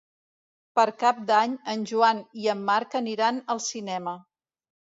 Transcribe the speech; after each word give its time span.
Per 0.79 0.85
Cap 1.03 1.19
d'Any 1.27 1.53
en 1.75 1.85
Joan 1.93 2.23
i 2.45 2.51
en 2.55 2.65
Marc 2.73 2.99
aniran 3.03 3.41
al 3.57 3.65
cinema. 3.71 4.19